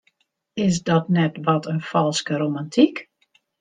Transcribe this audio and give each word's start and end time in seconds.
Is 0.53 0.83
dat 0.83 1.09
net 1.09 1.37
wat 1.45 1.65
in 1.71 1.81
falske 1.91 2.35
romantyk? 2.43 2.95